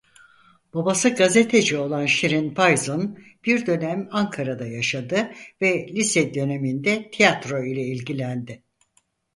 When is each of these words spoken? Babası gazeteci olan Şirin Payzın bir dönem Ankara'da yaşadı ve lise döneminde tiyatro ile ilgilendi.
Babası 0.73 1.09
gazeteci 1.09 1.77
olan 1.77 2.05
Şirin 2.05 2.53
Payzın 2.53 3.23
bir 3.45 3.65
dönem 3.65 4.09
Ankara'da 4.11 4.67
yaşadı 4.67 5.31
ve 5.61 5.87
lise 5.87 6.33
döneminde 6.33 7.11
tiyatro 7.11 7.63
ile 7.65 7.81
ilgilendi. 7.81 8.63